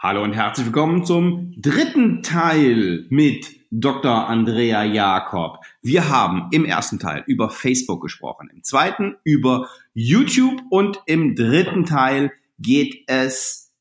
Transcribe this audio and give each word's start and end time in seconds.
Hallo 0.00 0.22
und 0.22 0.32
herzlich 0.32 0.66
willkommen 0.66 1.04
zum 1.04 1.60
dritten 1.60 2.22
Teil 2.22 3.06
mit 3.10 3.48
Dr. 3.72 4.28
Andrea 4.28 4.84
Jakob. 4.84 5.58
Wir 5.82 6.08
haben 6.08 6.50
im 6.52 6.64
ersten 6.64 7.00
Teil 7.00 7.24
über 7.26 7.50
Facebook 7.50 8.00
gesprochen, 8.00 8.48
im 8.54 8.62
zweiten 8.62 9.16
über 9.24 9.68
YouTube 9.94 10.62
und 10.70 11.02
im 11.06 11.34
dritten 11.34 11.84
Teil 11.84 12.30
geht 12.60 13.08
es 13.08 13.72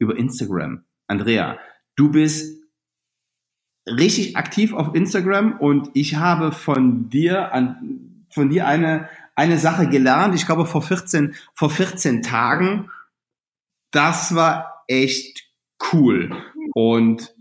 über 0.00 0.16
Instagram. 0.16 0.82
Andrea, 1.06 1.56
du 1.94 2.10
bist 2.10 2.64
richtig 3.86 4.36
aktiv 4.36 4.72
auf 4.72 4.96
Instagram 4.96 5.56
und 5.60 5.90
ich 5.94 6.16
habe 6.16 6.50
von 6.50 7.10
dir 7.10 7.54
an, 7.54 8.26
von 8.30 8.50
dir 8.50 8.66
eine, 8.66 9.08
eine 9.36 9.56
Sache 9.56 9.88
gelernt. 9.88 10.34
Ich 10.34 10.46
glaube 10.46 10.66
vor 10.66 10.82
14, 10.82 11.36
vor 11.54 11.70
14 11.70 12.22
Tagen. 12.22 12.90
Das 13.92 14.34
war 14.34 14.82
echt 14.88 15.49
cool. 15.92 16.30
Und 16.74 17.34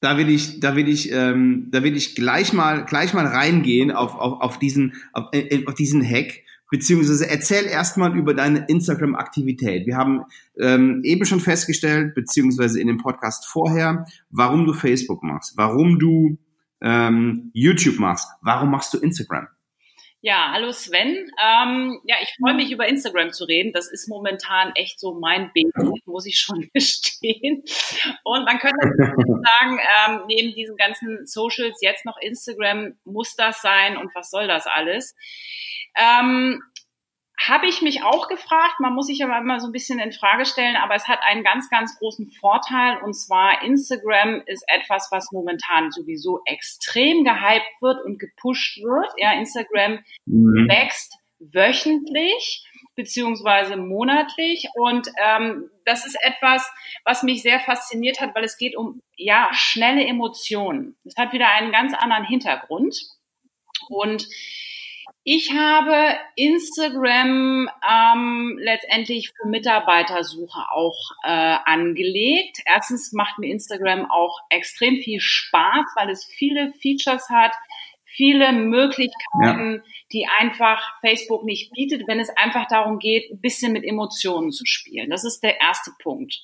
da 0.00 0.16
will 0.16 0.28
ich, 0.28 0.60
da 0.60 0.76
will 0.76 0.88
ich, 0.88 1.10
ähm, 1.12 1.68
da 1.70 1.82
will 1.82 1.96
ich 1.96 2.14
gleich 2.14 2.52
mal, 2.52 2.84
gleich 2.84 3.14
mal 3.14 3.26
reingehen 3.26 3.90
auf, 3.90 4.14
auf, 4.14 4.40
auf 4.40 4.58
diesen, 4.58 4.94
auf, 5.12 5.26
äh, 5.32 5.64
auf 5.66 5.74
diesen 5.74 6.04
Hack. 6.04 6.42
Beziehungsweise 6.70 7.28
erzähl 7.28 7.64
erstmal 7.64 8.14
über 8.16 8.34
deine 8.34 8.66
Instagram-Aktivität. 8.66 9.86
Wir 9.86 9.96
haben 9.96 10.24
ähm, 10.60 11.00
eben 11.02 11.24
schon 11.24 11.40
festgestellt, 11.40 12.14
beziehungsweise 12.14 12.78
in 12.78 12.88
dem 12.88 12.98
Podcast 12.98 13.46
vorher, 13.46 14.04
warum 14.28 14.66
du 14.66 14.74
Facebook 14.74 15.22
machst, 15.22 15.56
warum 15.56 15.98
du 15.98 16.36
ähm, 16.82 17.50
YouTube 17.54 17.98
machst, 17.98 18.28
warum 18.42 18.70
machst 18.70 18.92
du 18.92 18.98
Instagram? 18.98 19.48
Ja, 20.20 20.50
hallo 20.52 20.72
Sven. 20.72 21.30
Ähm, 21.40 22.00
ja, 22.02 22.16
ich 22.20 22.34
freue 22.40 22.54
mich 22.54 22.72
über 22.72 22.88
Instagram 22.88 23.30
zu 23.30 23.44
reden. 23.44 23.72
Das 23.72 23.88
ist 23.88 24.08
momentan 24.08 24.72
echt 24.74 24.98
so 24.98 25.14
mein 25.14 25.52
Baby, 25.52 26.00
muss 26.06 26.26
ich 26.26 26.40
schon 26.40 26.68
gestehen. 26.74 27.62
Und 28.24 28.44
man 28.44 28.58
könnte 28.58 28.78
sagen, 28.96 29.78
ähm, 30.08 30.22
neben 30.26 30.54
diesen 30.54 30.76
ganzen 30.76 31.24
Socials 31.24 31.78
jetzt 31.82 32.04
noch 32.04 32.16
Instagram, 32.20 32.98
muss 33.04 33.36
das 33.36 33.62
sein 33.62 33.96
und 33.96 34.12
was 34.16 34.30
soll 34.30 34.48
das 34.48 34.66
alles? 34.66 35.14
Ähm, 35.96 36.62
habe 37.46 37.68
ich 37.68 37.82
mich 37.82 38.02
auch 38.02 38.28
gefragt, 38.28 38.80
man 38.80 38.94
muss 38.94 39.06
sich 39.06 39.22
aber 39.22 39.38
immer 39.38 39.60
so 39.60 39.68
ein 39.68 39.72
bisschen 39.72 40.00
in 40.00 40.12
Frage 40.12 40.44
stellen, 40.44 40.76
aber 40.76 40.96
es 40.96 41.06
hat 41.06 41.20
einen 41.22 41.44
ganz, 41.44 41.70
ganz 41.70 41.96
großen 41.98 42.32
Vorteil 42.32 42.98
und 43.02 43.14
zwar 43.14 43.62
Instagram 43.62 44.42
ist 44.46 44.64
etwas, 44.66 45.08
was 45.12 45.30
momentan 45.30 45.92
sowieso 45.92 46.40
extrem 46.46 47.24
gehypt 47.24 47.80
wird 47.80 48.04
und 48.04 48.18
gepusht 48.18 48.78
wird. 48.82 49.12
Ja, 49.18 49.32
Instagram 49.32 50.00
mhm. 50.26 50.68
wächst 50.68 51.14
wöchentlich 51.38 52.64
beziehungsweise 52.96 53.76
monatlich 53.76 54.66
und 54.74 55.08
ähm, 55.22 55.70
das 55.84 56.04
ist 56.04 56.16
etwas, 56.20 56.68
was 57.04 57.22
mich 57.22 57.42
sehr 57.42 57.60
fasziniert 57.60 58.20
hat, 58.20 58.34
weil 58.34 58.42
es 58.42 58.58
geht 58.58 58.76
um 58.76 59.00
ja 59.16 59.48
schnelle 59.52 60.04
Emotionen. 60.04 60.96
Es 61.04 61.14
hat 61.16 61.32
wieder 61.32 61.48
einen 61.48 61.70
ganz 61.70 61.94
anderen 61.94 62.24
Hintergrund 62.24 62.96
und 63.88 64.26
ich 65.30 65.52
habe 65.52 66.16
Instagram 66.36 67.68
ähm, 67.86 68.58
letztendlich 68.62 69.30
für 69.36 69.46
Mitarbeitersuche 69.46 70.58
auch 70.72 70.96
äh, 71.22 71.56
angelegt. 71.66 72.62
Erstens 72.64 73.12
macht 73.12 73.38
mir 73.38 73.52
Instagram 73.52 74.10
auch 74.10 74.38
extrem 74.48 74.96
viel 75.02 75.20
Spaß, 75.20 75.84
weil 75.96 76.08
es 76.08 76.24
viele 76.24 76.72
Features 76.80 77.28
hat, 77.28 77.52
viele 78.06 78.54
Möglichkeiten, 78.54 79.74
ja. 79.74 79.92
die 80.14 80.26
einfach 80.38 80.98
Facebook 81.02 81.44
nicht 81.44 81.72
bietet, 81.72 82.08
wenn 82.08 82.20
es 82.20 82.30
einfach 82.34 82.66
darum 82.66 82.98
geht, 82.98 83.30
ein 83.30 83.42
bisschen 83.42 83.74
mit 83.74 83.84
Emotionen 83.84 84.50
zu 84.50 84.64
spielen. 84.64 85.10
Das 85.10 85.24
ist 85.24 85.42
der 85.42 85.60
erste 85.60 85.90
Punkt. 86.02 86.40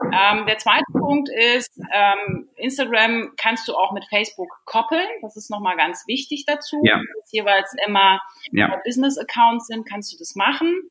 Ähm, 0.00 0.46
der 0.46 0.58
zweite 0.58 0.84
Punkt 0.92 1.30
ist, 1.30 1.80
ähm, 1.92 2.48
Instagram 2.56 3.32
kannst 3.36 3.66
du 3.66 3.74
auch 3.74 3.92
mit 3.92 4.04
Facebook 4.04 4.48
koppeln. 4.66 5.06
Das 5.22 5.36
ist 5.36 5.50
nochmal 5.50 5.76
ganz 5.76 6.04
wichtig 6.06 6.44
dazu. 6.46 6.80
Ja. 6.84 6.96
Wenn 6.96 7.22
es 7.24 7.32
jeweils 7.32 7.74
immer 7.86 8.20
ja. 8.52 8.78
Business-Accounts 8.84 9.66
sind, 9.66 9.88
kannst 9.88 10.12
du 10.12 10.18
das 10.18 10.34
machen. 10.34 10.90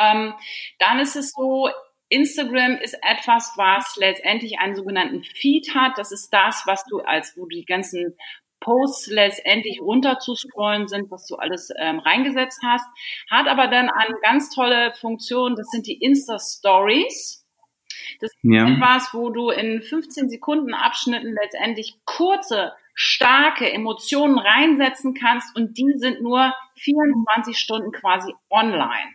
Ähm, 0.00 0.34
dann 0.78 1.00
ist 1.00 1.16
es 1.16 1.32
so, 1.32 1.68
Instagram 2.08 2.76
ist 2.76 2.96
etwas, 3.02 3.54
was 3.56 3.96
letztendlich 3.96 4.58
einen 4.58 4.76
sogenannten 4.76 5.22
Feed 5.22 5.74
hat. 5.74 5.98
Das 5.98 6.12
ist 6.12 6.32
das, 6.32 6.62
was 6.66 6.84
du 6.84 7.00
als, 7.00 7.36
wo 7.36 7.46
die 7.46 7.64
ganzen 7.64 8.16
Posts 8.60 9.08
letztendlich 9.08 9.80
runter 9.80 10.18
zu 10.18 10.34
scrollen 10.36 10.86
sind, 10.86 11.10
was 11.10 11.26
du 11.26 11.36
alles 11.36 11.70
ähm, 11.76 11.98
reingesetzt 11.98 12.60
hast. 12.64 12.86
Hat 13.30 13.48
aber 13.48 13.66
dann 13.66 13.90
eine 13.90 14.14
ganz 14.22 14.54
tolle 14.54 14.92
Funktion, 14.92 15.56
das 15.56 15.68
sind 15.70 15.86
die 15.86 15.98
Insta-Stories. 15.98 17.41
Das 18.22 18.30
ist 18.30 18.38
ja. 18.44 18.68
etwas, 18.68 19.12
wo 19.12 19.30
du 19.30 19.50
in 19.50 19.82
15 19.82 20.30
Sekunden 20.30 20.74
Abschnitten 20.74 21.32
letztendlich 21.32 21.96
kurze, 22.04 22.72
starke 22.94 23.70
Emotionen 23.70 24.38
reinsetzen 24.38 25.14
kannst 25.14 25.56
und 25.56 25.76
die 25.76 25.94
sind 25.96 26.22
nur 26.22 26.54
24 26.76 27.58
Stunden 27.58 27.90
quasi 27.90 28.32
online. 28.48 29.10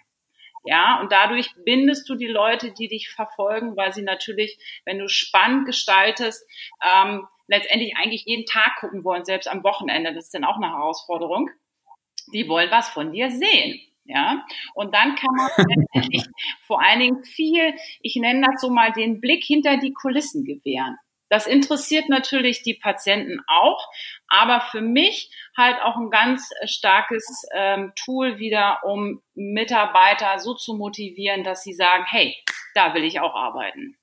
Ja, 0.65 0.99
und 0.99 1.13
dadurch 1.13 1.51
bindest 1.63 2.09
du 2.09 2.15
die 2.15 2.27
Leute, 2.27 2.73
die 2.73 2.89
dich 2.89 3.09
verfolgen, 3.09 3.77
weil 3.77 3.93
sie 3.93 4.01
natürlich, 4.01 4.59
wenn 4.83 4.99
du 4.99 5.07
spannend 5.07 5.65
gestaltest, 5.65 6.45
ähm, 6.83 7.25
letztendlich 7.47 7.95
eigentlich 7.95 8.25
jeden 8.25 8.45
Tag 8.45 8.75
gucken 8.81 9.05
wollen, 9.05 9.23
selbst 9.23 9.47
am 9.47 9.63
Wochenende. 9.63 10.13
Das 10.13 10.25
ist 10.25 10.33
dann 10.33 10.43
auch 10.43 10.57
eine 10.57 10.71
Herausforderung. 10.71 11.49
Die 12.33 12.49
wollen 12.49 12.69
was 12.71 12.89
von 12.89 13.13
dir 13.13 13.31
sehen. 13.31 13.79
Ja, 14.09 14.45
und 14.73 14.95
dann 14.95 15.15
kann 15.15 15.35
man 15.35 15.49
letztendlich 15.57 16.25
vor 16.65 16.81
allen 16.81 17.01
Dingen 17.01 17.23
viel, 17.25 17.75
ich 18.01 18.15
nenne 18.15 18.47
das 18.47 18.61
so 18.61 18.69
mal 18.69 18.93
den 18.93 19.19
Blick 19.19 19.43
hinter 19.43 19.77
die 19.77 19.91
Kulissen 19.91 20.45
gewähren. 20.45 20.97
Das 21.29 21.45
interessiert 21.45 22.07
natürlich 22.07 22.63
die 22.63 22.75
Patienten 22.75 23.41
auch, 23.47 23.85
aber 24.29 24.61
für 24.61 24.79
mich 24.79 25.29
halt 25.57 25.81
auch 25.81 25.97
ein 25.97 26.09
ganz 26.09 26.49
starkes 26.63 27.45
ähm, 27.53 27.91
Tool 27.95 28.39
wieder, 28.39 28.79
um 28.85 29.21
Mitarbeiter 29.35 30.39
so 30.39 30.53
zu 30.53 30.75
motivieren, 30.75 31.43
dass 31.43 31.63
sie 31.63 31.73
sagen, 31.73 32.05
hey, 32.07 32.33
da 32.75 32.93
will 32.93 33.03
ich 33.03 33.19
auch 33.19 33.35
arbeiten. 33.35 33.97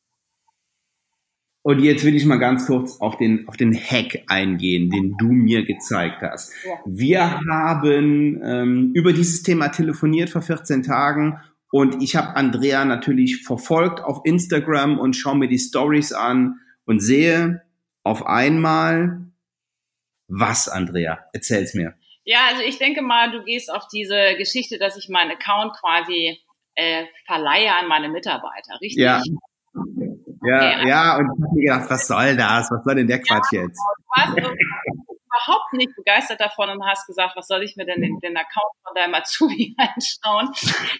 Und 1.66 1.80
jetzt 1.82 2.04
will 2.04 2.14
ich 2.14 2.26
mal 2.26 2.36
ganz 2.36 2.66
kurz 2.66 3.00
auf 3.00 3.16
den, 3.16 3.48
auf 3.48 3.56
den 3.56 3.74
Hack 3.74 4.22
eingehen, 4.26 4.90
den 4.90 5.16
du 5.16 5.28
mir 5.28 5.64
gezeigt 5.64 6.20
hast. 6.20 6.52
Ja. 6.62 6.74
Wir 6.84 7.40
haben 7.40 8.38
ähm, 8.44 8.92
über 8.94 9.14
dieses 9.14 9.42
Thema 9.42 9.68
telefoniert 9.68 10.28
vor 10.28 10.42
14 10.42 10.82
Tagen 10.82 11.40
und 11.70 12.02
ich 12.02 12.16
habe 12.16 12.36
Andrea 12.36 12.84
natürlich 12.84 13.44
verfolgt 13.44 14.00
auf 14.00 14.20
Instagram 14.24 14.98
und 14.98 15.16
schaue 15.16 15.38
mir 15.38 15.48
die 15.48 15.58
Stories 15.58 16.12
an 16.12 16.60
und 16.84 17.00
sehe 17.00 17.62
auf 18.02 18.26
einmal, 18.26 19.32
was, 20.28 20.68
Andrea? 20.68 21.18
Erzähl's 21.32 21.72
mir. 21.72 21.94
Ja, 22.24 22.40
also 22.50 22.60
ich 22.60 22.76
denke 22.76 23.00
mal, 23.00 23.32
du 23.32 23.42
gehst 23.42 23.72
auf 23.72 23.88
diese 23.88 24.36
Geschichte, 24.36 24.78
dass 24.78 24.98
ich 24.98 25.08
meinen 25.08 25.30
Account 25.30 25.72
quasi 25.80 26.38
äh, 26.74 27.06
verleihe 27.24 27.74
an 27.74 27.88
meine 27.88 28.10
Mitarbeiter, 28.10 28.78
richtig? 28.82 29.02
Ja. 29.02 29.22
Ja, 30.46 30.56
okay, 30.56 30.88
ja, 30.88 31.16
und 31.16 31.24
ich 31.24 31.42
habe 31.42 31.54
mir 31.54 31.62
gedacht, 31.62 31.90
was 31.90 32.06
soll 32.06 32.36
das? 32.36 32.70
Was 32.70 32.84
soll 32.84 32.94
denn 32.94 33.06
der 33.06 33.20
Quatsch 33.20 33.52
ja, 33.52 33.62
jetzt? 33.62 33.78
Du 33.78 34.42
warst 34.42 34.58
überhaupt 35.34 35.72
nicht 35.72 35.94
begeistert 35.96 36.40
davon 36.40 36.70
und 36.70 36.84
hast 36.86 37.06
gesagt, 37.06 37.36
was 37.36 37.46
soll 37.46 37.62
ich 37.62 37.76
mir 37.76 37.84
denn 37.84 38.00
den, 38.00 38.18
den 38.20 38.36
Account 38.36 38.72
von 38.84 38.94
deinem 38.94 39.14
Azubi 39.14 39.74
anschauen? 39.78 40.50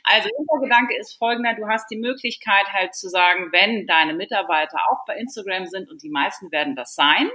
Also 0.04 0.28
unser 0.36 0.62
Gedanke 0.62 0.96
ist 0.98 1.16
folgender, 1.16 1.54
du 1.54 1.66
hast 1.68 1.90
die 1.90 1.98
Möglichkeit 1.98 2.72
halt 2.72 2.94
zu 2.94 3.08
sagen, 3.08 3.52
wenn 3.52 3.86
deine 3.86 4.14
Mitarbeiter 4.14 4.78
auch 4.90 5.04
bei 5.06 5.16
Instagram 5.16 5.66
sind 5.66 5.90
und 5.90 6.02
die 6.02 6.10
meisten 6.10 6.50
werden 6.50 6.76
das 6.76 6.94
sein, 6.94 7.30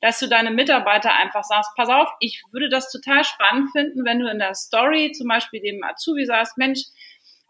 dass 0.00 0.18
du 0.18 0.28
deine 0.28 0.50
Mitarbeiter 0.50 1.14
einfach 1.14 1.44
sagst, 1.44 1.70
pass 1.76 1.88
auf, 1.88 2.08
ich 2.20 2.42
würde 2.52 2.68
das 2.68 2.90
total 2.90 3.24
spannend 3.24 3.70
finden, 3.72 4.04
wenn 4.04 4.18
du 4.18 4.30
in 4.30 4.38
der 4.38 4.54
Story 4.54 5.12
zum 5.12 5.28
Beispiel 5.28 5.60
dem 5.60 5.82
Azubi 5.84 6.24
sagst, 6.24 6.58
Mensch, 6.58 6.80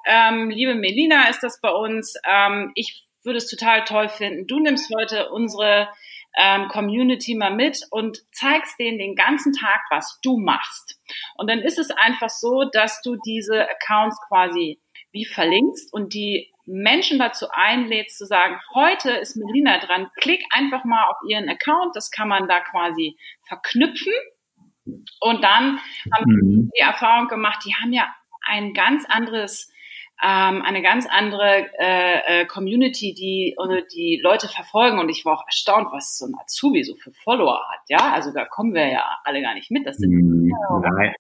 ähm, 0.05 0.51
liebe 0.51 0.75
Melina 0.75 1.29
ist 1.29 1.43
das 1.43 1.61
bei 1.61 1.71
uns, 1.71 2.15
ähm, 2.29 2.73
ich 2.75 3.07
würde 3.25 3.39
es 3.39 3.49
total 3.49 3.85
toll 3.85 4.09
finden. 4.09 4.47
Du 4.47 4.59
nimmst 4.59 4.93
heute 4.95 5.31
unsere 5.31 5.89
ähm, 6.37 6.69
Community 6.69 7.35
mal 7.35 7.55
mit 7.55 7.81
und 7.91 8.23
zeigst 8.33 8.79
denen 8.79 8.99
den 8.99 9.15
ganzen 9.15 9.53
Tag, 9.53 9.83
was 9.91 10.19
du 10.23 10.39
machst. 10.39 10.99
Und 11.37 11.49
dann 11.49 11.61
ist 11.61 11.79
es 11.79 11.91
einfach 11.91 12.31
so, 12.31 12.65
dass 12.73 13.03
du 13.03 13.17
diese 13.17 13.69
Accounts 13.69 14.19
quasi 14.29 14.81
wie 15.13 15.27
verlinkst 15.27 15.93
und 15.93 16.15
die 16.15 16.51
Menschen 16.65 17.19
dazu 17.19 17.47
einlädst 17.51 18.19
zu 18.19 18.27
sagen, 18.27 18.59
heute 18.75 19.11
ist 19.11 19.37
Melina 19.37 19.79
dran, 19.79 20.11
klick 20.21 20.43
einfach 20.51 20.85
mal 20.85 21.09
auf 21.09 21.17
ihren 21.29 21.49
Account, 21.49 21.95
das 21.95 22.11
kann 22.11 22.29
man 22.29 22.49
da 22.49 22.61
quasi 22.61 23.19
verknüpfen. 23.47 24.13
Und 25.21 25.45
dann 25.45 25.81
haben 26.13 26.25
mhm. 26.25 26.71
die 26.75 26.81
Erfahrung 26.81 27.29
gemacht, 27.29 27.63
die 27.67 27.75
haben 27.75 27.93
ja 27.93 28.09
ein 28.47 28.75
ganz 28.75 29.05
anderes 29.09 29.72
ähm, 30.23 30.63
eine 30.63 30.83
ganz 30.83 31.07
andere 31.11 31.67
äh, 31.79 32.43
äh, 32.43 32.47
Community, 32.47 33.13
die 33.13 33.57
die 33.93 34.21
Leute 34.23 34.49
verfolgen. 34.49 34.99
Und 34.99 35.09
ich 35.09 35.25
war 35.25 35.39
auch 35.39 35.47
erstaunt, 35.47 35.89
was 35.91 36.19
so 36.19 36.27
ein 36.27 36.35
Azubi 36.41 36.85
so 36.85 36.95
für 36.95 37.13
Follower 37.13 37.61
hat. 37.71 37.81
Ja, 37.89 38.13
also 38.13 38.33
da 38.33 38.45
kommen 38.45 38.73
wir 38.73 38.89
ja 38.89 39.05
alle 39.25 39.43
gar 39.43 39.55
nicht 39.55 39.71
mit. 39.71 39.87
Das 39.87 39.97
sind 39.97 40.13
hm, 40.13 40.53
Nein. 40.81 41.15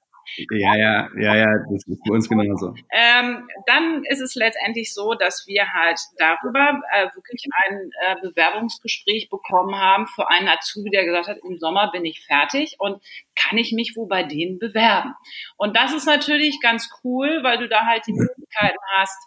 Ja, 0.50 0.74
ja, 0.76 1.08
ja, 1.18 1.34
ja, 1.36 1.46
das 1.70 1.86
ist 1.86 2.02
bei 2.04 2.14
uns 2.14 2.28
genauso. 2.28 2.74
Ähm, 2.90 3.48
dann 3.66 4.04
ist 4.04 4.20
es 4.20 4.34
letztendlich 4.34 4.92
so, 4.94 5.14
dass 5.14 5.46
wir 5.46 5.72
halt 5.72 6.00
darüber 6.18 6.80
äh, 6.92 7.06
wirklich 7.14 7.44
ein 7.66 7.90
äh, 8.02 8.16
Bewerbungsgespräch 8.20 9.28
bekommen 9.30 9.76
haben 9.76 10.06
für 10.06 10.30
einen 10.30 10.48
Azubi, 10.48 10.90
der 10.90 11.04
gesagt 11.04 11.28
hat, 11.28 11.38
im 11.48 11.58
Sommer 11.58 11.90
bin 11.90 12.04
ich 12.04 12.24
fertig 12.24 12.76
und 12.78 13.02
kann 13.34 13.58
ich 13.58 13.72
mich 13.72 13.94
wo 13.96 14.06
bei 14.06 14.22
denen 14.22 14.58
bewerben? 14.58 15.14
Und 15.56 15.76
das 15.76 15.92
ist 15.92 16.06
natürlich 16.06 16.60
ganz 16.60 16.88
cool, 17.04 17.40
weil 17.42 17.58
du 17.58 17.68
da 17.68 17.86
halt 17.86 18.06
die 18.06 18.12
Möglichkeiten 18.12 18.78
hast, 18.96 19.18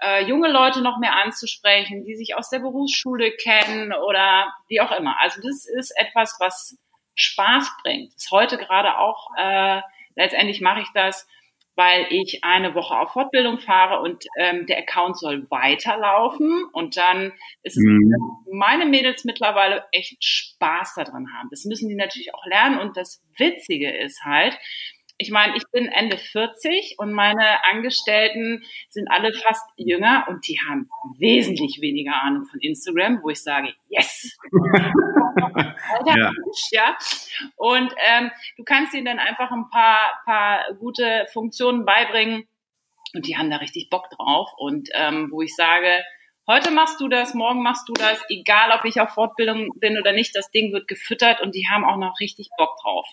äh, 0.00 0.24
junge 0.24 0.50
Leute 0.50 0.82
noch 0.82 0.98
mehr 0.98 1.16
anzusprechen, 1.16 2.04
die 2.04 2.16
sich 2.16 2.34
aus 2.36 2.50
der 2.50 2.58
Berufsschule 2.58 3.32
kennen 3.32 3.92
oder 3.92 4.52
wie 4.68 4.80
auch 4.80 4.92
immer. 4.92 5.16
Also 5.20 5.40
das 5.42 5.66
ist 5.66 5.92
etwas, 5.96 6.36
was 6.38 6.78
Spaß 7.14 7.70
bringt. 7.82 8.14
Ist 8.14 8.30
heute 8.30 8.58
gerade 8.58 8.98
auch, 8.98 9.30
äh, 9.36 9.80
letztendlich 10.16 10.60
mache 10.60 10.80
ich 10.80 10.88
das, 10.94 11.28
weil 11.76 12.06
ich 12.08 12.40
eine 12.42 12.74
Woche 12.74 12.98
auf 12.98 13.12
Fortbildung 13.12 13.58
fahre 13.58 14.00
und 14.00 14.24
ähm, 14.38 14.66
der 14.66 14.78
Account 14.78 15.18
soll 15.18 15.46
weiterlaufen 15.50 16.64
und 16.72 16.96
dann 16.96 17.32
ist 17.62 17.76
es, 17.76 17.84
mhm. 17.84 18.14
meine 18.50 18.86
Mädels 18.86 19.24
mittlerweile 19.24 19.84
echt 19.92 20.16
Spaß 20.24 20.94
daran 20.96 21.26
haben. 21.36 21.48
Das 21.50 21.64
müssen 21.66 21.88
die 21.88 21.94
natürlich 21.94 22.34
auch 22.34 22.46
lernen 22.46 22.78
und 22.78 22.96
das 22.96 23.22
Witzige 23.36 23.90
ist 23.90 24.24
halt, 24.24 24.58
ich 25.18 25.30
meine, 25.30 25.56
ich 25.56 25.64
bin 25.72 25.86
Ende 25.86 26.18
40 26.18 26.96
und 26.98 27.12
meine 27.12 27.64
Angestellten 27.64 28.62
sind 28.90 29.08
alle 29.10 29.32
fast 29.32 29.64
jünger 29.76 30.26
und 30.28 30.46
die 30.46 30.58
haben 30.68 30.88
wesentlich 31.18 31.78
weniger 31.80 32.22
Ahnung 32.22 32.44
von 32.44 32.60
Instagram, 32.60 33.22
wo 33.22 33.30
ich 33.30 33.42
sage, 33.42 33.72
yes! 33.88 34.36
Alter, 35.36 36.16
ja. 36.18 36.32
ja. 36.70 36.96
Und 37.56 37.94
ähm, 38.06 38.30
du 38.56 38.64
kannst 38.64 38.94
ihnen 38.94 39.06
dann 39.06 39.18
einfach 39.18 39.50
ein 39.50 39.68
paar, 39.70 40.20
paar 40.24 40.74
gute 40.74 41.26
Funktionen 41.32 41.84
beibringen 41.84 42.46
und 43.14 43.26
die 43.26 43.36
haben 43.36 43.50
da 43.50 43.56
richtig 43.56 43.88
Bock 43.88 44.10
drauf. 44.10 44.50
Und 44.58 44.90
ähm, 44.92 45.28
wo 45.30 45.40
ich 45.40 45.54
sage, 45.54 46.02
heute 46.46 46.70
machst 46.70 47.00
du 47.00 47.08
das, 47.08 47.34
morgen 47.34 47.62
machst 47.62 47.88
du 47.88 47.94
das, 47.94 48.22
egal 48.28 48.76
ob 48.78 48.84
ich 48.84 49.00
auf 49.00 49.10
Fortbildung 49.10 49.70
bin 49.76 49.98
oder 49.98 50.12
nicht, 50.12 50.36
das 50.36 50.50
Ding 50.50 50.72
wird 50.72 50.88
gefüttert 50.88 51.40
und 51.40 51.54
die 51.54 51.66
haben 51.70 51.84
auch 51.84 51.96
noch 51.96 52.20
richtig 52.20 52.50
Bock 52.58 52.76
drauf. 52.82 53.06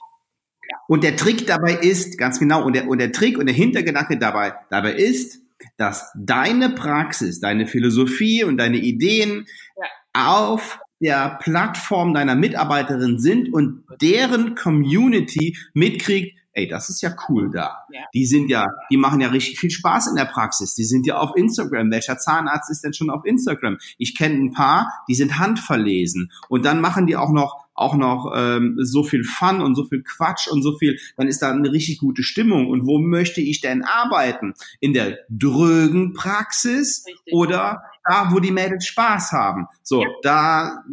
Und 0.88 1.04
der 1.04 1.16
Trick 1.16 1.48
dabei 1.48 1.74
ist, 1.74 2.18
ganz 2.18 2.40
genau, 2.40 2.64
und 2.64 2.76
der, 2.76 2.88
und 2.88 3.00
der 3.00 3.12
Trick 3.12 3.38
und 3.38 3.46
der 3.46 3.56
Hintergedanke 3.56 4.18
dabei, 4.18 4.54
dabei 4.70 4.94
ist, 4.94 5.40
dass 5.78 6.12
deine 6.16 6.70
Praxis, 6.70 7.40
deine 7.40 7.68
Philosophie 7.68 8.44
und 8.44 8.58
deine 8.58 8.78
Ideen 8.78 9.46
ja. 9.78 10.38
auf 10.38 10.80
der 11.00 11.38
Plattform 11.42 12.14
deiner 12.14 12.36
Mitarbeiterin 12.36 13.20
sind 13.20 13.54
und 13.54 13.84
deren 14.02 14.56
Community 14.56 15.58
mitkriegt, 15.74 16.38
ey, 16.54 16.68
das 16.68 16.90
ist 16.90 17.02
ja 17.02 17.14
cool 17.28 17.50
da. 17.52 17.84
Ja. 17.92 18.02
Die 18.14 18.26
sind 18.26 18.50
ja, 18.50 18.68
die 18.90 18.98
machen 18.98 19.20
ja 19.20 19.30
richtig 19.30 19.60
viel 19.60 19.72
Spaß 19.72 20.08
in 20.08 20.16
der 20.16 20.26
Praxis. 20.26 20.76
Die 20.76 20.86
sind 20.86 21.06
ja 21.06 21.18
auf 21.18 21.36
Instagram. 21.36 21.92
Welcher 21.92 22.18
Zahnarzt 22.18 22.70
ist 22.70 22.84
denn 22.84 22.94
schon 22.94 23.10
auf 23.10 23.26
Instagram? 23.26 23.78
Ich 23.98 24.16
kenne 24.16 24.36
ein 24.36 24.54
paar, 24.54 25.04
die 25.10 25.16
sind 25.16 25.40
handverlesen. 25.40 26.32
Und 26.48 26.64
dann 26.66 26.80
machen 26.80 27.08
die 27.08 27.16
auch 27.16 27.32
noch 27.32 27.63
auch 27.76 27.96
noch 27.96 28.32
ähm, 28.36 28.78
so 28.80 29.04
viel 29.04 29.24
Fun 29.24 29.62
und 29.62 29.76
so 29.76 29.86
viel 29.86 30.04
Quatsch 30.04 30.48
und 30.48 30.62
so 30.62 30.78
viel, 30.78 31.00
dann 31.18 31.28
ist 31.28 31.42
da 31.42 31.52
eine 31.52 31.72
richtig 31.72 32.00
gute 32.00 32.24
Stimmung. 32.24 32.70
Und 32.70 32.86
wo 32.86 33.00
möchte 33.00 33.42
ich 33.42 33.62
denn 33.62 33.84
arbeiten? 33.84 34.54
In 34.80 34.94
der 34.94 35.20
drögen 35.30 36.14
Praxis 36.14 37.06
richtig. 37.08 37.34
oder 37.34 37.84
da, 38.06 38.30
wo 38.32 38.40
die 38.40 38.52
Mädels 38.52 38.86
Spaß 38.86 39.32
haben? 39.32 39.68
So, 39.82 40.04
ja. 40.04 40.10
da, 40.22 40.84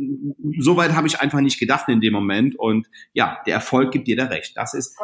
so 0.59 0.77
weit 0.77 0.95
habe 0.95 1.07
ich 1.07 1.21
einfach 1.21 1.41
nicht 1.41 1.59
gedacht 1.59 1.89
in 1.89 2.01
dem 2.01 2.13
Moment. 2.13 2.59
Und 2.59 2.89
ja, 3.13 3.39
der 3.47 3.55
Erfolg 3.55 3.91
gibt 3.93 4.07
dir 4.07 4.17
da 4.17 4.27
recht. 4.27 4.57
Das 4.57 4.75
ist 4.75 4.97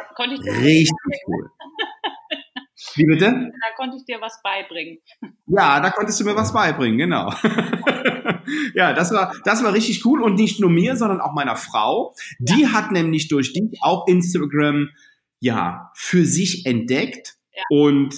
richtig 0.62 0.93
cool. 1.26 1.50
Wie 2.97 3.07
bitte? 3.07 3.27
Da 3.27 3.69
konnte 3.77 3.97
ich 3.97 4.05
dir 4.05 4.21
was 4.21 4.41
beibringen. 4.43 4.99
Ja, 5.47 5.81
da 5.81 5.91
konntest 5.91 6.21
du 6.21 6.25
mir 6.25 6.35
was 6.35 6.53
beibringen, 6.53 6.99
genau. 6.99 7.33
ja, 8.75 8.93
das 8.93 9.13
war, 9.13 9.33
das 9.45 9.63
war 9.63 9.73
richtig 9.73 10.05
cool 10.05 10.23
und 10.23 10.35
nicht 10.35 10.61
nur 10.61 10.71
mir, 10.71 10.97
sondern 10.97 11.21
auch 11.21 11.33
meiner 11.33 11.57
Frau. 11.57 12.15
Die 12.39 12.63
ja. 12.63 12.73
hat 12.73 12.93
nämlich 12.93 13.29
durch 13.29 13.53
dich 13.53 13.79
auch 13.83 14.07
Instagram, 14.09 14.91
ja, 15.41 15.93
für 15.95 16.25
sich 16.25 16.67
entdeckt 16.67 17.37
ja. 17.55 17.63
und 17.71 18.15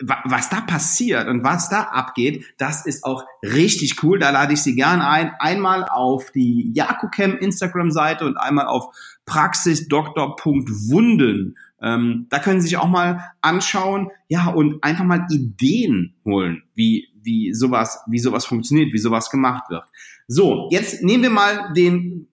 was 0.00 0.50
da 0.50 0.60
passiert 0.60 1.28
und 1.28 1.44
was 1.44 1.68
da 1.68 1.82
abgeht, 1.82 2.44
das 2.58 2.84
ist 2.84 3.04
auch 3.04 3.24
richtig 3.42 4.02
cool. 4.02 4.18
Da 4.18 4.30
lade 4.30 4.54
ich 4.54 4.62
Sie 4.62 4.74
gern 4.74 5.00
ein. 5.00 5.30
Einmal 5.38 5.84
auf 5.84 6.32
die 6.32 6.72
Jakucam 6.74 7.38
Instagram-Seite 7.38 8.26
und 8.26 8.36
einmal 8.36 8.66
auf 8.66 8.88
praxisdoktor.wunden 9.24 11.56
ähm, 11.84 12.26
da 12.30 12.38
können 12.38 12.62
Sie 12.62 12.68
sich 12.68 12.78
auch 12.78 12.88
mal 12.88 13.32
anschauen, 13.42 14.08
ja, 14.28 14.48
und 14.48 14.82
einfach 14.82 15.04
mal 15.04 15.26
Ideen 15.30 16.14
holen, 16.24 16.62
wie, 16.74 17.08
wie 17.22 17.52
sowas, 17.52 18.00
wie 18.08 18.18
sowas 18.18 18.46
funktioniert, 18.46 18.94
wie 18.94 18.98
sowas 18.98 19.28
gemacht 19.28 19.64
wird. 19.68 19.84
So, 20.26 20.68
jetzt 20.72 21.02
nehmen 21.02 21.24
wir 21.24 21.30
mal 21.30 21.74
den, 21.74 22.28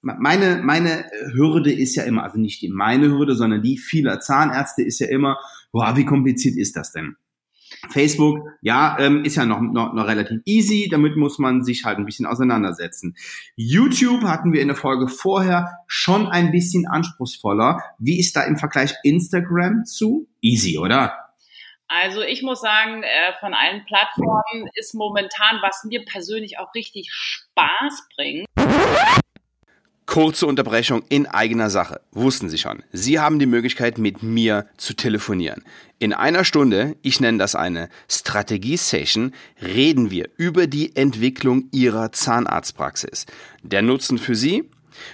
meine, 0.00 0.62
meine 0.62 1.04
Hürde 1.34 1.72
ist 1.72 1.96
ja 1.96 2.04
immer, 2.04 2.22
also 2.22 2.38
nicht 2.38 2.62
die 2.62 2.68
meine 2.68 3.08
Hürde, 3.08 3.34
sondern 3.34 3.60
die 3.60 3.76
vieler 3.76 4.20
Zahnärzte 4.20 4.84
ist 4.84 5.00
ja 5.00 5.08
immer, 5.08 5.38
boah, 5.72 5.96
wie 5.96 6.04
kompliziert 6.04 6.56
ist 6.56 6.76
das 6.76 6.92
denn? 6.92 7.16
Facebook, 7.90 8.48
ja, 8.60 8.96
ähm, 8.98 9.24
ist 9.24 9.36
ja 9.36 9.44
noch, 9.44 9.60
noch, 9.60 9.92
noch 9.92 10.06
relativ 10.06 10.40
easy, 10.44 10.88
damit 10.90 11.16
muss 11.16 11.38
man 11.38 11.64
sich 11.64 11.84
halt 11.84 11.98
ein 11.98 12.06
bisschen 12.06 12.26
auseinandersetzen. 12.26 13.16
YouTube 13.56 14.24
hatten 14.24 14.52
wir 14.52 14.60
in 14.60 14.68
der 14.68 14.76
Folge 14.76 15.08
vorher 15.08 15.78
schon 15.86 16.26
ein 16.26 16.50
bisschen 16.50 16.86
anspruchsvoller. 16.86 17.82
Wie 17.98 18.18
ist 18.18 18.36
da 18.36 18.42
im 18.42 18.58
Vergleich 18.58 18.94
Instagram 19.02 19.84
zu? 19.84 20.28
Easy, 20.40 20.78
oder? 20.78 21.26
Also 21.88 22.22
ich 22.22 22.42
muss 22.42 22.60
sagen, 22.60 23.02
äh, 23.04 23.32
von 23.38 23.54
allen 23.54 23.84
Plattformen 23.84 24.68
ist 24.74 24.94
momentan, 24.94 25.58
was 25.62 25.84
mir 25.84 26.04
persönlich 26.04 26.58
auch 26.58 26.74
richtig 26.74 27.10
Spaß 27.12 28.08
bringt, 28.16 28.46
Kurze 30.16 30.46
Unterbrechung 30.46 31.02
in 31.10 31.26
eigener 31.26 31.68
Sache. 31.68 32.00
Wussten 32.10 32.48
Sie 32.48 32.56
schon. 32.56 32.82
Sie 32.90 33.20
haben 33.20 33.38
die 33.38 33.44
Möglichkeit, 33.44 33.98
mit 33.98 34.22
mir 34.22 34.64
zu 34.78 34.94
telefonieren. 34.94 35.62
In 35.98 36.14
einer 36.14 36.42
Stunde, 36.42 36.96
ich 37.02 37.20
nenne 37.20 37.36
das 37.36 37.54
eine 37.54 37.90
Strategie-Session, 38.08 39.34
reden 39.60 40.10
wir 40.10 40.30
über 40.38 40.68
die 40.68 40.96
Entwicklung 40.96 41.68
Ihrer 41.70 42.12
Zahnarztpraxis. 42.12 43.26
Der 43.62 43.82
Nutzen 43.82 44.16
für 44.16 44.34
Sie? 44.34 44.64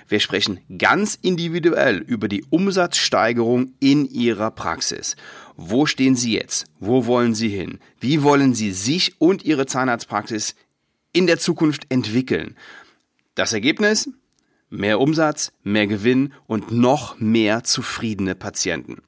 Wir 0.07 0.21
sprechen 0.21 0.61
ganz 0.79 1.19
individuell 1.21 1.97
über 1.97 2.29
die 2.29 2.45
Umsatzsteigerung 2.49 3.73
in 3.81 4.09
Ihrer 4.09 4.53
Praxis. 4.53 5.17
Wo 5.57 5.85
stehen 5.85 6.15
Sie 6.15 6.35
jetzt? 6.35 6.67
Wo 6.79 7.07
wollen 7.07 7.35
Sie 7.35 7.49
hin? 7.49 7.81
Wie 7.99 8.23
wollen 8.23 8.55
Sie 8.55 8.71
sich 8.71 9.21
und 9.21 9.45
Ihre 9.45 9.67
Zahnarztpraxis 9.67 10.55
in 11.13 11.27
der 11.27 11.41
Zukunft 11.41 11.87
entwickeln? 11.89 12.57
Das 13.35 13.53
Ergebnis? 13.53 14.09
Mehr 14.73 15.01
Umsatz, 15.01 15.53
mehr 15.63 15.87
Gewinn 15.87 16.33
und 16.47 16.73
noch 16.73 17.21
mehr 17.21 17.63
zufriedene 17.63 18.35
Patienten. 18.35 19.03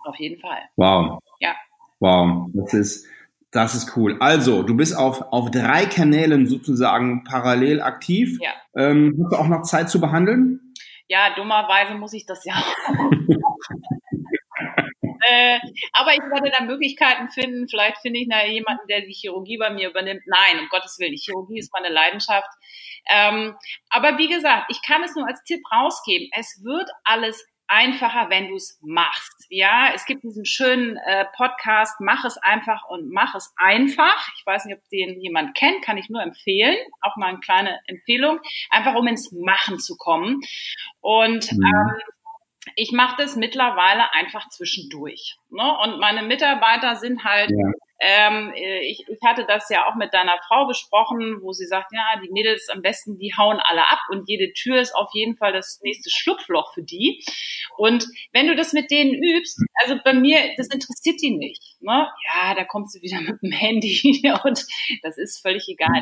Auf 0.05 0.17
jeden 0.19 0.39
Fall. 0.39 0.61
Wow. 0.75 1.19
Ja. 1.39 1.55
Wow, 1.99 2.49
das 2.53 2.73
ist 2.73 3.07
das 3.53 3.75
ist 3.75 3.95
cool. 3.95 4.17
Also, 4.19 4.63
du 4.63 4.75
bist 4.75 4.97
auf, 4.97 5.21
auf 5.31 5.51
drei 5.51 5.85
Kanälen 5.85 6.47
sozusagen 6.47 7.23
parallel 7.23 7.81
aktiv. 7.81 8.39
Ja. 8.41 8.51
Ähm, 8.75 9.15
hast 9.23 9.31
du 9.31 9.37
auch 9.37 9.47
noch 9.47 9.61
Zeit 9.61 9.91
zu 9.91 10.01
behandeln? 10.01 10.73
Ja, 11.07 11.35
dummerweise 11.35 11.93
muss 11.93 12.13
ich 12.13 12.25
das 12.25 12.43
ja. 12.45 12.55
äh, 15.29 15.59
aber 15.93 16.13
ich 16.13 16.21
werde 16.21 16.51
da 16.57 16.63
Möglichkeiten 16.63 17.29
finden. 17.29 17.67
Vielleicht 17.69 17.99
finde 17.99 18.21
ich 18.21 18.27
da 18.27 18.43
jemanden, 18.43 18.87
der 18.89 19.01
die 19.01 19.13
Chirurgie 19.13 19.57
bei 19.57 19.69
mir 19.69 19.91
übernimmt. 19.91 20.23
Nein, 20.25 20.59
um 20.59 20.69
Gottes 20.69 20.97
Willen, 20.97 21.11
die 21.11 21.21
Chirurgie 21.21 21.59
ist 21.59 21.71
meine 21.73 21.89
Leidenschaft. 21.89 22.49
Ähm, 23.07 23.55
aber 23.89 24.17
wie 24.17 24.29
gesagt, 24.29 24.65
ich 24.69 24.81
kann 24.81 25.03
es 25.03 25.15
nur 25.15 25.27
als 25.27 25.43
Tipp 25.43 25.61
rausgeben. 25.71 26.29
Es 26.35 26.63
wird 26.63 26.89
alles 27.03 27.45
einfacher, 27.73 28.29
wenn 28.29 28.49
du 28.49 28.55
es 28.55 28.79
machst. 28.81 29.47
Ja, 29.49 29.91
es 29.93 30.05
gibt 30.05 30.23
diesen 30.23 30.45
schönen 30.45 30.97
äh, 30.97 31.25
Podcast, 31.35 31.99
mach 31.99 32.23
es 32.23 32.37
einfach 32.37 32.87
und 32.87 33.11
mach 33.11 33.33
es 33.33 33.51
einfach. 33.57 34.29
Ich 34.37 34.45
weiß 34.45 34.65
nicht, 34.65 34.77
ob 34.77 34.89
den 34.89 35.19
jemand 35.19 35.55
kennt, 35.55 35.83
kann 35.83 35.97
ich 35.97 36.09
nur 36.09 36.21
empfehlen. 36.21 36.77
Auch 37.01 37.15
mal 37.17 37.29
eine 37.29 37.39
kleine 37.39 37.79
Empfehlung, 37.87 38.39
einfach 38.69 38.93
um 38.95 39.07
ins 39.07 39.31
Machen 39.31 39.79
zu 39.79 39.97
kommen. 39.97 40.41
Und 41.01 41.51
mhm. 41.51 41.65
ähm, 41.65 41.91
ich 42.75 42.91
mache 42.91 43.15
das 43.17 43.35
mittlerweile 43.35 44.13
einfach 44.13 44.47
zwischendurch. 44.49 45.37
Ne? 45.49 45.77
Und 45.83 45.99
meine 45.99 46.21
Mitarbeiter 46.21 46.95
sind 46.95 47.23
halt 47.23 47.49
ja. 47.49 47.71
Ähm, 48.05 48.51
äh, 48.53 48.81
ich, 48.81 49.05
ich 49.07 49.19
hatte 49.25 49.45
das 49.47 49.69
ja 49.69 49.87
auch 49.87 49.95
mit 49.95 50.13
deiner 50.13 50.37
Frau 50.45 50.67
besprochen, 50.67 51.37
wo 51.41 51.53
sie 51.53 51.65
sagt, 51.65 51.93
ja, 51.93 52.19
die 52.21 52.29
Mädels 52.31 52.67
am 52.67 52.81
besten, 52.81 53.17
die 53.17 53.33
hauen 53.37 53.61
alle 53.61 53.89
ab 53.89 53.99
und 54.09 54.27
jede 54.27 54.51
Tür 54.51 54.81
ist 54.81 54.93
auf 54.93 55.07
jeden 55.13 55.37
Fall 55.37 55.53
das 55.53 55.79
nächste 55.83 56.09
Schlupfloch 56.09 56.73
für 56.73 56.83
die. 56.83 57.23
Und 57.77 58.05
wenn 58.33 58.47
du 58.47 58.55
das 58.55 58.73
mit 58.73 58.91
denen 58.91 59.13
übst, 59.13 59.57
also 59.75 59.97
bei 60.03 60.13
mir, 60.13 60.37
das 60.57 60.67
interessiert 60.67 61.21
die 61.21 61.31
nicht. 61.31 61.77
Ne? 61.79 62.09
Ja, 62.33 62.55
da 62.55 62.65
kommst 62.65 62.95
du 62.95 63.01
wieder 63.01 63.21
mit 63.21 63.41
dem 63.41 63.53
Handy 63.53 64.21
und 64.43 64.65
das 65.01 65.17
ist 65.17 65.41
völlig 65.41 65.65
egal. 65.69 65.87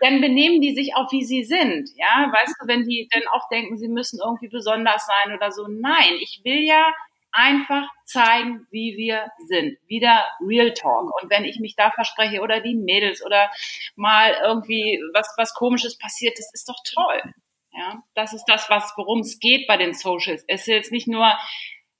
dann 0.00 0.20
benehmen 0.20 0.60
die 0.60 0.74
sich 0.74 0.96
auch, 0.96 1.12
wie 1.12 1.24
sie 1.24 1.44
sind. 1.44 1.88
Ja, 1.94 2.32
weißt 2.32 2.56
du, 2.60 2.66
wenn 2.66 2.84
die 2.84 3.08
dann 3.12 3.22
auch 3.32 3.48
denken, 3.48 3.78
sie 3.78 3.88
müssen 3.88 4.18
irgendwie 4.24 4.48
besonders 4.48 5.06
sein 5.06 5.36
oder 5.36 5.52
so. 5.52 5.68
Nein, 5.68 6.14
ich 6.20 6.40
will 6.42 6.64
ja 6.64 6.92
einfach 7.32 7.86
zeigen, 8.04 8.66
wie 8.70 8.96
wir 8.96 9.30
sind. 9.46 9.78
Wieder 9.86 10.26
Real 10.40 10.72
Talk. 10.72 11.10
Und 11.22 11.30
wenn 11.30 11.44
ich 11.44 11.60
mich 11.60 11.76
da 11.76 11.90
verspreche 11.90 12.40
oder 12.40 12.60
die 12.60 12.74
Mädels 12.74 13.24
oder 13.24 13.50
mal 13.96 14.34
irgendwie 14.42 15.00
was, 15.14 15.32
was 15.36 15.54
komisches 15.54 15.98
passiert, 15.98 16.38
das 16.38 16.50
ist 16.52 16.68
doch 16.68 16.78
toll. 16.84 17.34
Ja, 17.72 18.02
das 18.14 18.32
ist 18.32 18.44
das, 18.46 18.68
was, 18.68 18.92
worum 18.96 19.20
es 19.20 19.38
geht 19.38 19.66
bei 19.68 19.76
den 19.76 19.94
Socials. 19.94 20.44
Es 20.48 20.62
ist 20.62 20.66
jetzt 20.66 20.92
nicht 20.92 21.06
nur 21.06 21.32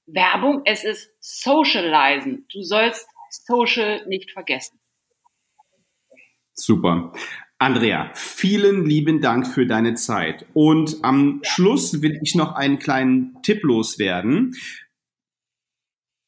Werbung, 0.05 0.61
es 0.65 0.83
ist 0.83 1.09
Socializen. 1.19 2.45
Du 2.51 2.61
sollst 2.61 3.07
Social 3.29 4.05
nicht 4.07 4.31
vergessen. 4.31 4.79
Super. 6.53 7.13
Andrea, 7.57 8.09
vielen 8.15 8.85
lieben 8.85 9.21
Dank 9.21 9.47
für 9.47 9.67
deine 9.67 9.93
Zeit. 9.93 10.47
Und 10.53 10.97
am 11.03 11.41
Schluss 11.43 12.01
will 12.01 12.19
ich 12.23 12.33
noch 12.33 12.55
einen 12.55 12.79
kleinen 12.79 13.41
Tipp 13.43 13.63
loswerden. 13.63 14.55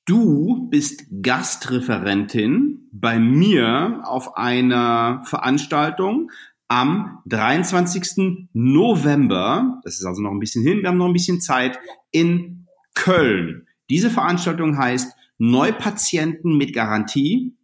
Du 0.05 0.67
bist 0.69 1.05
Gastreferentin 1.22 2.89
bei 2.91 3.19
mir 3.19 4.01
auf 4.03 4.36
einer 4.36 5.24
Veranstaltung 5.25 6.29
am 6.67 7.19
23. 7.27 8.50
November. 8.51 9.79
Das 9.86 10.00
ist 10.00 10.05
also 10.05 10.22
noch 10.22 10.31
ein 10.31 10.41
bisschen 10.41 10.62
hin. 10.62 10.81
Wir 10.81 10.89
haben 10.89 10.98
noch 10.98 11.07
ein 11.07 11.13
bisschen 11.13 11.39
Zeit 11.39 11.79
in 12.12 12.67
Köln. 12.95 13.65
Diese 13.89 14.10
Veranstaltung 14.10 14.77
heißt 14.77 15.15
Neupatienten 15.38 16.57
mit 16.57 16.74
Garantie. 16.74 17.55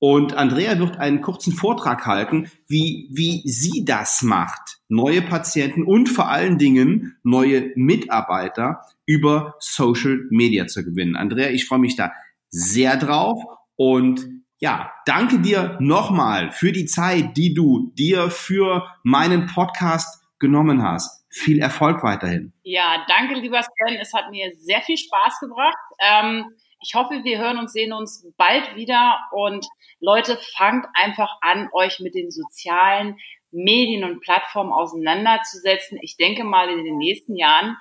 Und 0.00 0.32
Andrea 0.34 0.78
wird 0.78 0.96
einen 0.96 1.20
kurzen 1.20 1.52
Vortrag 1.52 2.06
halten, 2.06 2.50
wie, 2.66 3.08
wie 3.12 3.42
sie 3.44 3.84
das 3.84 4.22
macht. 4.22 4.78
Neue 4.88 5.20
Patienten 5.20 5.84
und 5.84 6.08
vor 6.08 6.28
allen 6.28 6.56
Dingen 6.56 7.18
neue 7.22 7.70
Mitarbeiter 7.76 8.80
über 9.04 9.56
Social 9.60 10.26
Media 10.30 10.66
zu 10.66 10.84
gewinnen. 10.84 11.16
Andrea, 11.16 11.50
ich 11.50 11.66
freue 11.66 11.80
mich 11.80 11.96
da 11.96 12.12
sehr 12.48 12.96
drauf 12.96 13.42
und 13.76 14.26
ja, 14.58 14.90
danke 15.04 15.38
dir 15.38 15.76
nochmal 15.80 16.50
für 16.50 16.72
die 16.72 16.86
Zeit, 16.86 17.36
die 17.36 17.52
du 17.52 17.92
dir 17.98 18.30
für 18.30 18.86
meinen 19.02 19.46
Podcast 19.46 20.24
genommen 20.38 20.82
hast. 20.82 21.26
Viel 21.30 21.60
Erfolg 21.60 22.02
weiterhin. 22.02 22.52
Ja, 22.62 23.04
danke, 23.06 23.34
lieber 23.34 23.62
Sven. 23.62 23.98
Es 24.00 24.14
hat 24.14 24.30
mir 24.30 24.50
sehr 24.56 24.80
viel 24.80 24.96
Spaß 24.96 25.40
gebracht. 25.40 25.76
Ähm, 25.98 26.46
ich 26.82 26.94
hoffe, 26.94 27.22
wir 27.24 27.38
hören 27.38 27.58
und 27.58 27.70
sehen 27.70 27.92
uns 27.92 28.26
bald 28.36 28.74
wieder. 28.76 29.18
Und 29.32 29.66
Leute, 30.00 30.38
fangt 30.56 30.86
einfach 30.94 31.36
an, 31.40 31.68
euch 31.72 32.00
mit 32.00 32.14
den 32.14 32.30
sozialen 32.30 33.18
Medien 33.50 34.04
und 34.04 34.20
Plattformen 34.20 34.72
auseinanderzusetzen. 34.72 35.98
Ich 36.02 36.16
denke 36.16 36.44
mal, 36.44 36.70
in 36.70 36.84
den 36.84 36.98
nächsten 36.98 37.36
Jahren 37.36 37.76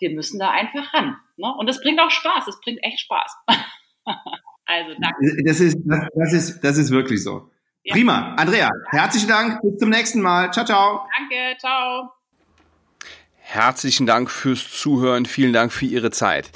wir 0.00 0.10
müssen 0.10 0.38
da 0.38 0.50
einfach 0.50 0.92
ran. 0.92 1.16
Ne? 1.36 1.52
Und 1.58 1.68
es 1.68 1.80
bringt 1.80 2.00
auch 2.00 2.10
Spaß, 2.10 2.46
es 2.48 2.60
bringt 2.60 2.78
echt 2.82 3.00
Spaß. 3.00 3.36
also 4.66 4.94
danke. 5.00 5.42
Das 5.44 5.60
ist, 5.60 5.78
das, 5.84 6.08
das, 6.14 6.32
ist, 6.32 6.60
das 6.60 6.78
ist 6.78 6.90
wirklich 6.90 7.22
so. 7.22 7.50
Ja. 7.84 7.94
Prima. 7.94 8.34
Andrea, 8.36 8.70
herzlichen 8.90 9.28
Dank. 9.28 9.60
Bis 9.62 9.78
zum 9.78 9.90
nächsten 9.90 10.20
Mal. 10.20 10.52
Ciao, 10.52 10.64
ciao. 10.64 11.06
Danke, 11.18 11.56
ciao. 11.58 12.10
Herzlichen 13.36 14.06
Dank 14.06 14.30
fürs 14.30 14.70
Zuhören. 14.70 15.26
Vielen 15.26 15.52
Dank 15.52 15.70
für 15.70 15.84
Ihre 15.84 16.10
Zeit. 16.10 16.50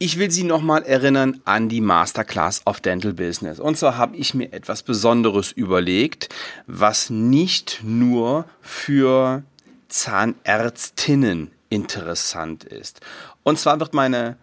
Ich 0.00 0.16
will 0.16 0.30
Sie 0.30 0.44
nochmal 0.44 0.84
erinnern 0.84 1.40
an 1.44 1.68
die 1.68 1.80
Masterclass 1.80 2.64
of 2.64 2.80
Dental 2.80 3.12
Business. 3.12 3.58
Und 3.58 3.76
zwar 3.76 3.96
habe 3.96 4.16
ich 4.16 4.32
mir 4.32 4.52
etwas 4.52 4.84
Besonderes 4.84 5.50
überlegt, 5.50 6.32
was 6.68 7.10
nicht 7.10 7.80
nur 7.82 8.44
für 8.60 9.42
Zahnärztinnen 9.88 11.50
interessant 11.68 12.62
ist. 12.62 13.00
Und 13.42 13.58
zwar 13.58 13.80
wird 13.80 13.92
meine 13.92 14.36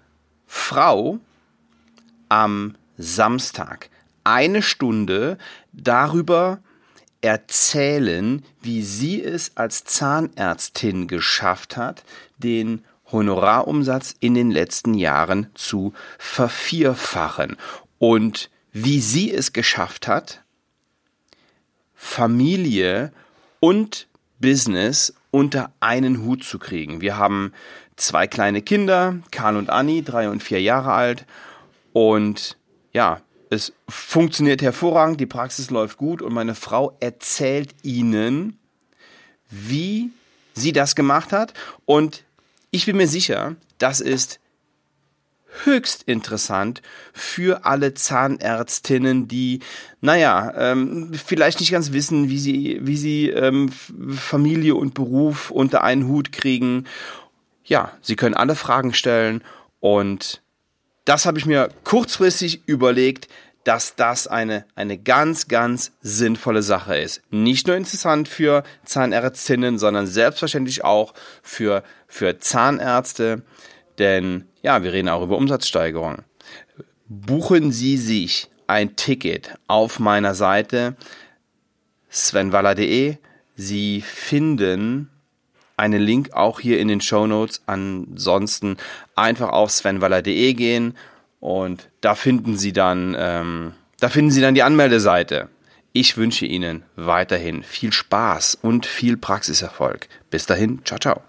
Frau 0.46 1.20
am 2.28 2.76
Samstag 2.98 3.90
eine 4.26 4.62
Stunde 4.62 5.38
darüber 5.72 6.60
erzählen, 7.22 8.44
wie 8.62 8.82
sie 8.82 9.24
es 9.24 9.56
als 9.56 9.86
Zahnärztin 9.86 11.08
geschafft 11.08 11.78
hat, 11.78 12.04
den 12.38 12.84
Honorarumsatz 13.12 14.16
in 14.20 14.34
den 14.34 14.52
letzten 14.52 14.94
Jahren 14.94 15.52
zu 15.54 15.94
vervierfachen 16.18 17.58
und 18.00 18.50
wie 18.72 19.00
sie 19.00 19.32
es 19.32 19.54
geschafft 19.54 20.08
hat, 20.08 20.44
Familie 21.94 23.14
und 23.60 24.08
Business 24.40 25.14
unter 25.32 25.72
einen 25.80 26.24
Hut 26.24 26.44
zu 26.44 26.60
kriegen. 26.60 27.02
Wir 27.02 27.18
haben 27.18 27.54
zwei 27.96 28.28
kleine 28.28 28.62
Kinder, 28.62 29.16
Karl 29.32 29.56
und 29.56 29.70
Anni, 29.70 30.04
drei 30.04 30.30
und 30.30 30.44
vier 30.44 30.62
Jahre 30.62 30.92
alt. 30.92 31.26
Und 31.94 32.58
ja, 32.92 33.22
es 33.50 33.72
funktioniert 33.88 34.62
hervorragend, 34.62 35.20
die 35.20 35.26
Praxis 35.26 35.70
läuft 35.70 35.98
gut 35.98 36.22
und 36.22 36.34
meine 36.34 36.56
Frau 36.56 36.98
erzählt 37.00 37.74
ihnen, 37.84 38.60
wie 39.50 40.12
sie 40.54 40.74
das 40.74 40.96
gemacht 40.96 41.32
hat. 41.32 41.54
Und 41.86 42.25
ich 42.72 42.86
bin 42.86 42.98
mir 42.98 43.08
sicher, 43.08 43.56
das 43.78 44.02
ist 44.02 44.40
höchst 45.64 46.04
interessant 46.04 46.82
für 47.14 47.66
alle 47.66 47.94
Zahnärztinnen, 47.94 49.28
die, 49.28 49.60
naja, 50.02 50.54
ähm, 50.58 51.12
vielleicht 51.14 51.60
nicht 51.60 51.72
ganz 51.72 51.94
wissen, 51.94 52.30
wie 52.30 52.40
sie, 52.40 52.80
wie 52.82 52.98
sie 52.98 53.30
ähm, 53.30 53.70
Familie 53.70 54.76
und 54.76 54.94
Beruf 54.94 55.52
unter 55.52 55.84
einen 55.84 56.08
Hut 56.08 56.32
kriegen. 56.32 56.86
Ja, 57.64 57.94
sie 58.02 58.16
können 58.16 58.36
alle 58.36 58.56
Fragen 58.56 58.94
stellen 58.94 59.44
und 59.80 60.42
das 61.06 61.26
habe 61.26 61.38
ich 61.38 61.46
mir 61.46 61.70
kurzfristig 61.84 62.64
überlegt, 62.66 63.28
dass 63.66 63.96
das 63.96 64.28
eine, 64.28 64.64
eine 64.76 64.98
ganz, 64.98 65.48
ganz 65.48 65.92
sinnvolle 66.02 66.62
Sache 66.62 66.98
ist. 66.98 67.22
Nicht 67.32 67.68
nur 67.68 67.76
interessant 67.76 68.30
für 68.30 68.64
Zahnärztinnen, 68.86 69.78
sondern 69.80 70.08
selbstverständlich 70.08 70.86
auch 70.86 71.14
für, 71.42 71.84
für 72.08 72.40
Zahnärzte, 72.40 73.42
denn 73.98 74.46
ja, 74.62 74.84
wir 74.84 74.94
reden 74.94 75.10
auch 75.10 75.24
über 75.24 75.38
Umsatzsteigerung. 75.38 76.20
Buchen 77.08 77.72
Sie 77.72 77.98
sich 77.98 78.50
ein 78.68 78.96
Ticket 78.96 79.58
auf 79.68 80.00
meiner 80.00 80.36
Seite 80.36 80.96
svenwaller.de. 82.12 83.18
Sie 83.56 84.02
finden 84.02 85.10
einen 85.78 86.02
Link 86.02 86.34
auch 86.34 86.60
hier 86.60 86.80
in 86.80 86.88
den 86.88 87.02
Show 87.02 87.26
Notes. 87.28 87.62
Ansonsten 87.66 88.78
einfach 89.16 89.50
auf 89.50 89.72
svenwaller.de 89.72 90.54
gehen 90.54 90.96
und 91.46 91.92
da 92.02 92.16
finden 92.16 92.58
Sie 92.58 92.74
dann, 92.74 93.16
ähm, 93.20 93.74
da 94.00 94.10
finden 94.10 94.32
Sie 94.32 94.42
dann 94.42 94.56
die 94.56 94.64
Anmeldeseite. 94.64 95.50
Ich 95.94 96.18
wünsche 96.18 96.48
Ihnen 96.48 96.82
weiterhin 96.96 97.62
viel 97.62 97.94
Spaß 97.94 98.58
und 98.64 98.88
viel 98.88 99.16
Praxiserfolg. 99.16 100.08
Bis 100.32 100.48
dahin, 100.48 100.82
ciao, 100.86 101.00
ciao. 101.00 101.22